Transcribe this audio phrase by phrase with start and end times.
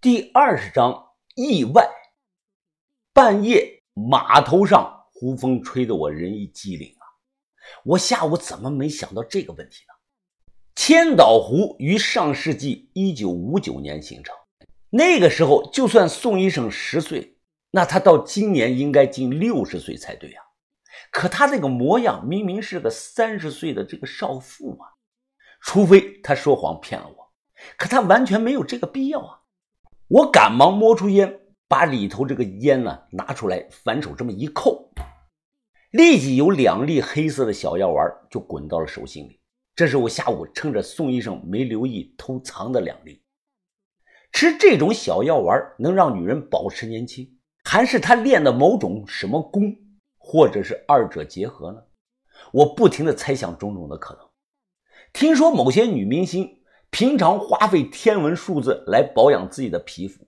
[0.00, 1.90] 第二十章意外。
[3.12, 7.02] 半夜码头上，胡风吹得我人一激灵啊！
[7.82, 10.52] 我下午怎么没想到这个问题呢？
[10.76, 14.32] 千岛湖于上世纪一九五九年形成，
[14.90, 17.36] 那个时候就算宋医生十岁，
[17.72, 20.44] 那他到今年应该近六十岁才对啊！
[21.10, 24.94] 可他这个模样明明是个三十岁的这个少妇啊！
[25.60, 27.32] 除非他说谎骗了我，
[27.76, 29.37] 可他完全没有这个必要啊！
[30.08, 31.38] 我赶忙摸出烟，
[31.68, 34.90] 把里头这个烟呢拿出来，反手这么一扣，
[35.90, 39.38] 立即有两粒黑色的小药丸就滚到了手心里。
[39.76, 43.22] 这是我下午趁着宋医生没留意偷藏的两粒。
[44.32, 49.76] 吃这种小药丸能让女人保持年轻，还是他练的某种什么功，
[50.16, 51.82] 或者是二者结合呢？
[52.52, 54.26] 我不停的猜想种种的可能。
[55.12, 56.57] 听说某些女明星。
[56.90, 60.26] 平常花费天文数字来保养自己的皮肤，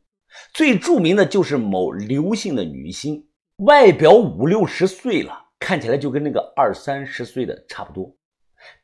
[0.52, 3.26] 最著名的就是某刘姓的女星，
[3.56, 8.14] 外表五六十岁了，看起来就跟那个二三十岁的差不多。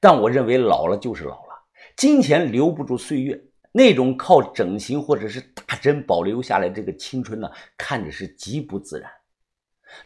[0.01, 3.39] 但我认为老了就是老了，金钱留不住岁月，
[3.73, 9.11] 那种靠整形或者是打针保留下来这个青春呢，看着是极不自然。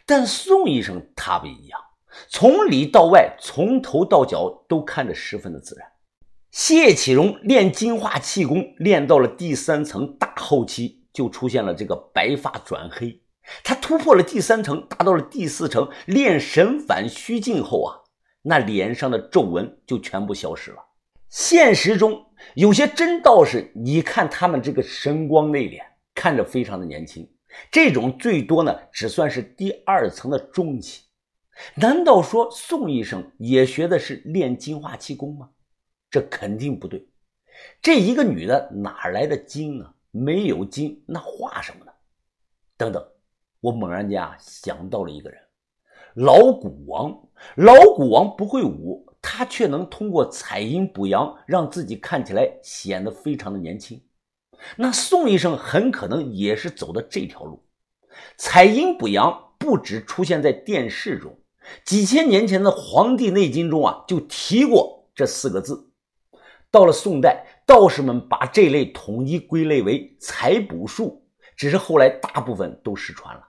[0.05, 1.81] 但宋医生他不一样，
[2.29, 5.89] 从里到外，从头到脚都看着十分的自然。
[6.51, 13.23] 谢启荣练金化气功，练到了第三层大后期，就出现了这个白发转黑。
[13.63, 17.99] 他突破了第三层，达到了第四层，练神返虚境后啊，
[18.43, 20.79] 那脸上的皱纹就全部消失了。
[21.29, 25.81] 现实中有些真道士，你看他们这个神光内敛，
[26.15, 27.29] 看着非常的年轻。
[27.71, 31.03] 这种最多呢，只算是第二层的中期。
[31.77, 35.51] 难道说宋医生也学的是练金化气功吗？
[36.11, 37.07] 这肯定不对，
[37.81, 39.95] 这一个女的哪来的精呢？
[40.11, 41.93] 没有精，那画什么呢？
[42.77, 43.07] 等等，
[43.61, 45.41] 我猛然间啊想到了一个人，
[46.15, 47.17] 老古王。
[47.55, 54.03] 老古王不会武，他却能通过采阴补阳，让自己看起来显得非常的年轻。
[54.77, 57.65] 那宋医生很可能也是走的这条路。
[58.37, 61.39] 采阴补阳不止出现在电视中，
[61.85, 65.90] 几千年前的《黄帝内经》中啊就提过这四个字。
[66.71, 71.27] 到了宋代，道士们把这类统一归类为采补术，
[71.57, 73.49] 只是后来大部分都失传了。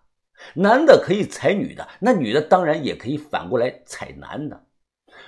[0.56, 4.66] 男的可以采女的，那女的当然也可以反过来采男的。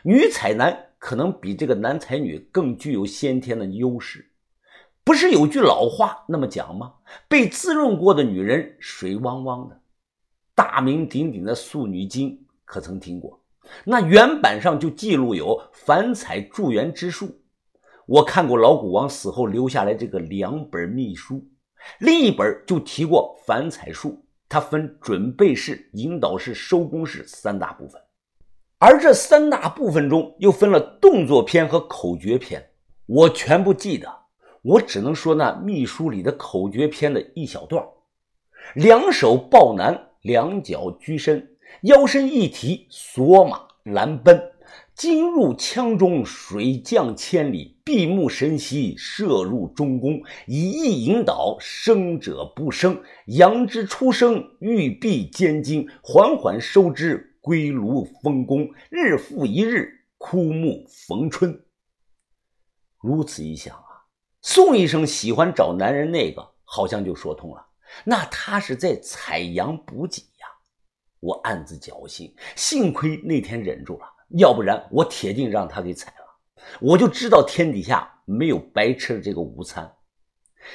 [0.01, 4.27] 女采男可能比这个男采女更具有先天的优势。
[5.03, 6.93] 不是有句老话那么讲吗？
[7.27, 9.79] 被滋润过的女人水汪汪的。
[10.55, 12.29] 大名鼎鼎的《素女经》
[12.65, 13.39] 可曾听过？
[13.83, 17.39] 那原版上就记录有反采助缘之术。
[18.05, 21.45] 我看过老古王死后留下来这个两本秘书，
[21.99, 28.01] 另一本就提过反彩术，它分准备式、引导式、收工式三大部分，
[28.77, 32.71] 而这三大部分中又分了动作篇和口诀篇，
[33.05, 34.13] 我全部记得，
[34.61, 37.85] 我只能说那秘书里的口诀篇的一小段：
[38.75, 44.52] 两手抱男，两脚居身，腰身一提，索马拦奔。
[45.03, 61.65] 金入腔中，水降千里，闭目神息，射入中宫，以意引导，生者不生，阳之初生，欲闭坚精，缓缓收之，归炉封宫，日复一日，枯木逢春。
[63.01, 64.07] 如此一想啊，
[64.41, 67.67] 宋医生喜欢找男人，那个好像就说通了，
[68.05, 70.47] 那他是在采阳补给呀。
[71.19, 74.12] 我暗自侥幸，幸亏那天忍住了。
[74.37, 79.93] 要不然我铁定让他给踩了，我就知道天底下没有白吃的这个午餐，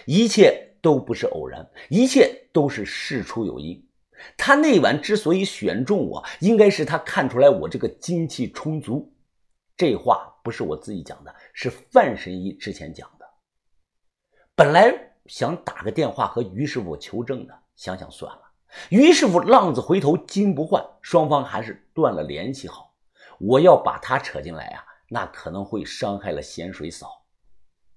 [0.07, 3.85] 一切都不是偶然，一切都是事出有因。
[4.37, 9.13] 他那晚之所以选中我，应该是他看出来我这个精气充足。
[9.77, 13.25] 这话不是我自己讲的，是范神医之前讲的。
[14.55, 14.93] 本来
[15.27, 18.43] 想打个电话和于师傅求证的，想想算了。
[18.91, 22.88] 于师傅浪子回头金不换，双方还是断了联系好。
[23.39, 27.25] 我要把他扯进来啊，那可能会伤害了咸水嫂。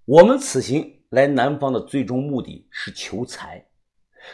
[0.06, 3.68] 我们此行来南方的最终目的是求财，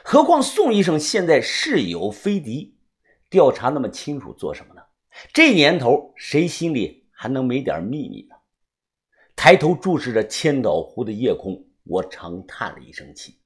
[0.04, 2.78] 何况宋医生现在是有非敌，
[3.30, 4.82] 调查那么清楚做什么呢？
[5.34, 8.36] 这年头谁心里还能没点秘密呢？
[9.36, 13.40] 抬头注视着千岛湖的夜空，我长叹了一声气。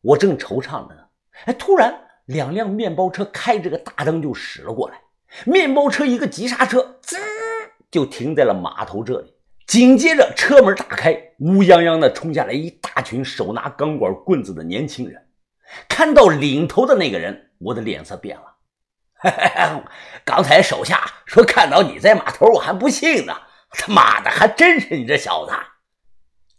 [0.00, 1.08] 我正惆怅着呢，
[1.46, 5.00] 哎，突然两辆面包车开着个大灯就驶了过来。
[5.44, 7.16] 面包车一个急刹车，滋，
[7.90, 9.34] 就停在了码头这里。
[9.66, 15.26] 紧接着车门打开，乌泱泱的冲下来一大群手拿钢管棍子的年轻人。
[15.88, 18.44] 看到领头的那个人，我的脸色变了。
[20.24, 23.32] 刚才手下说看到你在码头，我还不信呢。
[23.70, 25.52] 他妈的，还真是你这小子！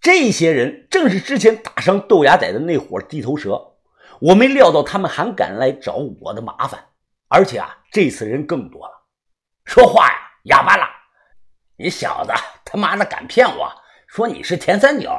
[0.02, 3.74] 这些人正是之前打伤豆芽仔的那伙地头蛇。
[4.20, 6.86] 我没料到他们还敢来找我的麻烦，
[7.34, 8.94] 而且啊，这次人更多了。
[9.66, 10.14] 说话呀，
[10.44, 10.88] 哑巴了！
[11.78, 12.32] 你小子
[12.64, 13.74] 他妈的敢骗我
[14.06, 15.10] 说你是田三九？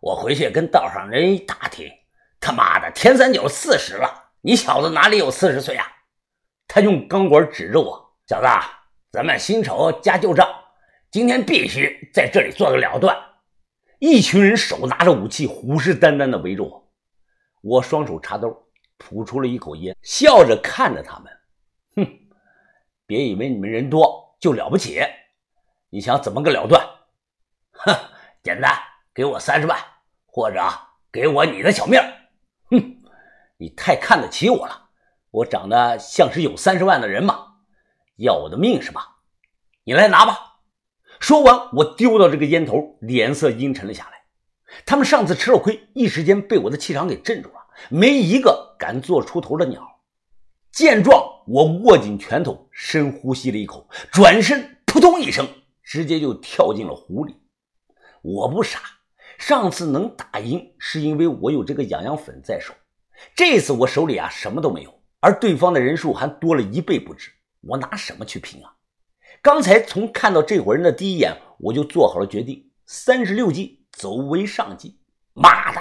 [0.00, 1.90] 我回去跟道上人一打听，
[2.38, 5.84] 他妈的田三九四十了，你小子哪里有四十岁啊？
[6.68, 8.46] 他用钢管指着我，小子，
[9.10, 10.48] 咱们新仇加旧账，
[11.10, 13.20] 今天必须在这里做个了断。
[13.98, 16.92] 一群人手拿着武器，虎视眈眈地围着我。
[17.60, 18.63] 我双手插兜，
[18.98, 21.32] 吐出了一口烟，笑着看着他们。
[21.96, 22.18] 哼，
[23.06, 25.00] 别以为你们人多就了不起，
[25.90, 26.84] 你想怎么个了断？
[27.72, 27.94] 哼，
[28.42, 28.72] 简单，
[29.12, 29.78] 给我三十万，
[30.26, 30.62] 或者
[31.12, 32.00] 给我你的小命。
[32.70, 33.02] 哼，
[33.58, 34.90] 你太看得起我了。
[35.30, 37.54] 我长得像是有三十万的人吗？
[38.16, 39.16] 要我的命是吧？
[39.82, 40.60] 你来拿吧！
[41.20, 44.24] 说完，我丢到这个烟头，脸色阴沉了下来。
[44.86, 49.82] 他们上次吃了亏，一时间被我的气场给镇住了，没一个敢做出头的鸟。
[50.70, 55.48] 见状，我握紧拳头，深呼吸了一口，转身，扑通一声，
[55.82, 57.34] 直接就跳进了湖里。
[58.20, 58.80] 我不傻，
[59.38, 62.74] 上次能打赢，是因为我有这个痒痒粉在手。
[63.34, 64.92] 这次我手里啊，什么都没有。
[65.20, 67.30] 而对方的人数还多了一倍不止，
[67.62, 68.70] 我拿什么去拼啊？
[69.40, 75.00] 刚才从看到这伙人的第一眼，我就做好了决定：三十六计，走为上计。
[75.32, 75.80] 妈的，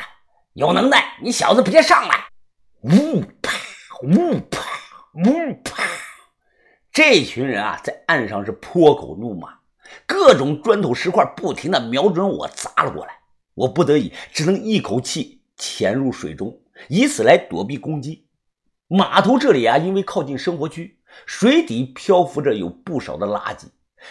[0.53, 2.29] 有能耐，你小子别上来！
[2.83, 3.53] 呜啪，
[4.01, 4.61] 呜啪，
[5.13, 5.83] 呜啪！
[6.91, 9.59] 这群人啊，在岸上是泼口怒骂，
[10.05, 13.19] 各种砖头石块不停的瞄准我砸了过来。
[13.53, 16.59] 我不得已，只能一口气潜入水中，
[16.89, 18.27] 以此来躲避攻击。
[18.87, 23.67] 码头这里啊，因为靠近生活区，水底漂浮着有不少的垃圾。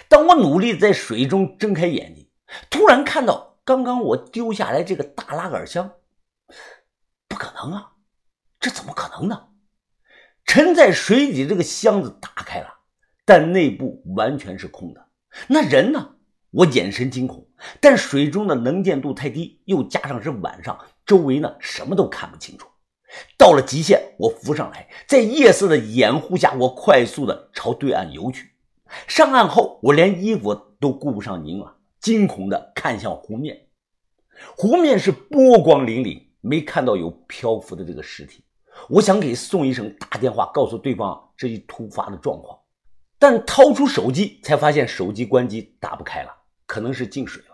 [0.08, 2.26] 当我努力在水中睁开眼睛，
[2.70, 5.92] 突然看到刚刚我丢下来这个大拉杆箱，
[7.28, 7.90] 不可能啊！
[8.62, 9.48] 这怎么可能呢？
[10.44, 12.68] 沉在水底这个箱子打开了，
[13.24, 15.04] 但内部完全是空的。
[15.48, 16.14] 那人呢？
[16.52, 17.48] 我眼神惊恐，
[17.80, 22.68] 但水中的能见度太低，又加上是晚上，周围呢什么都看不清楚。
[23.36, 28.52] 到了极限，我浮上来，在夜色的掩护下，我快速的朝对岸游去。
[29.08, 33.66] 上岸后，我连衣服都顾不上拧了，惊恐的看向湖面。
[34.56, 38.44] 湖面是波光粼粼，没看到有漂浮的这个尸体。
[38.88, 42.58] 我想给宋医生打电话，告诉对方这一突发的状况，
[43.18, 46.30] 但掏出手机才发现手机关机打不开了，
[46.66, 47.48] 可能是进水了。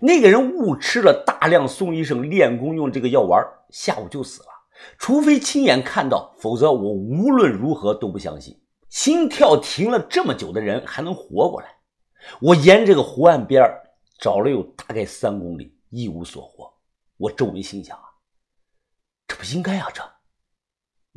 [0.00, 4.48] 那个人误吃了大量宋医生练功用这个药丸，下午就死了。
[4.96, 11.68] 除非亲眼看到，否则我无论如何都不相信，心跳停了这么久的人还能活过来。
[12.40, 13.64] 我沿这个湖岸边
[14.20, 16.72] 找了有大概三公里，一无所获。
[17.16, 18.04] 我皱眉心想啊，
[19.26, 20.02] 这不应该啊，这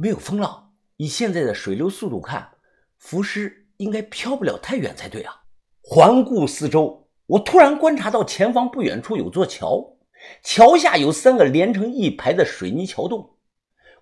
[0.01, 2.53] 没有风浪，以现在的水流速度看，
[2.97, 5.43] 浮尸应该漂不了太远才对啊。
[5.79, 9.97] 环顾四周，我突然观察到前方不远处有座桥，
[10.41, 13.37] 桥下有三个连成一排的水泥桥洞。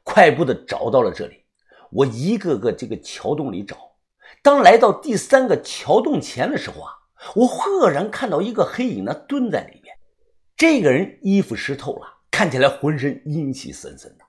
[0.01, 1.43] 快步的找到了这里，
[1.91, 3.75] 我一个个这个桥洞里找。
[4.41, 6.93] 当来到第三个桥洞前的时候啊，
[7.35, 9.93] 我赫然看到一个黑影呢蹲在里面。
[10.55, 14.23] 这个人衣服湿透了，看起来浑身阴气森森的。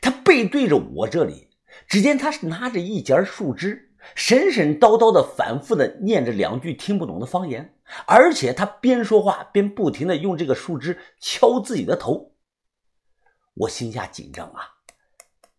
[0.00, 1.48] 他背对着我这里，
[1.88, 7.76] 只见他是拿着一截树枝，神神叨叨的反复的念着两句听不懂的方言，
[8.06, 12.32] 而且他边说话边不停的用这个树枝敲自己的头。
[13.54, 14.70] 我心下紧张啊。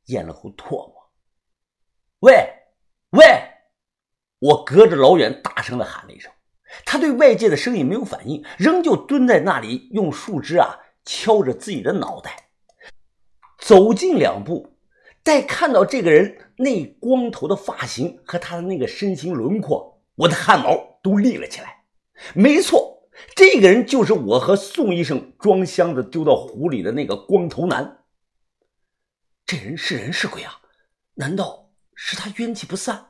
[0.06, 1.10] 咽了口唾沫，
[2.20, 2.48] 喂，
[3.14, 3.26] 喂！
[4.38, 6.32] 我隔着老远大声的喊了一声，
[6.86, 12.45] 他对外界的声音没有反应，仍旧蹲在那里，用树枝啊敲着自己的脑袋。
[13.66, 14.78] 走近两步，
[15.24, 21.84] 待看到这个人那光头的发型和他的那个身形轮廓，我的汗毛都立了起来。
[22.36, 28.04] 没错，这个人就是我和宋医生装箱子丢到湖里的那个光头男。
[29.48, 30.62] 这人是人是鬼啊？
[31.16, 33.08] 难道是他冤气不散，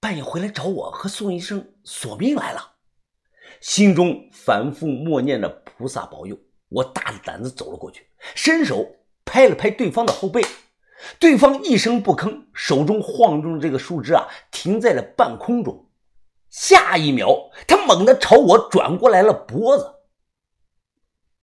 [0.00, 2.76] 半夜回来找我和宋医生索命来了？
[3.60, 6.38] 心中反复默念着菩萨保佑，
[6.70, 8.90] 我大着胆子走了过去，伸手
[9.32, 10.44] 拍了拍对方的后背，
[11.18, 15.86] 对方一声不吭，手中晃动这个树枝啊，停在了半空中。
[16.50, 19.86] 下一秒，他猛地朝我转过来了脖子。